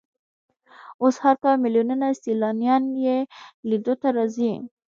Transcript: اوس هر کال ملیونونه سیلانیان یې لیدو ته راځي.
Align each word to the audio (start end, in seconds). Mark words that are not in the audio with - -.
اوس 1.01 1.15
هر 1.23 1.35
کال 1.43 1.55
ملیونونه 1.63 2.07
سیلانیان 2.23 2.83
یې 3.05 3.17
لیدو 3.69 3.93
ته 4.01 4.07
راځي. 4.17 4.53